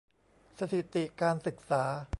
[0.59, 1.83] สถิติการศึกษา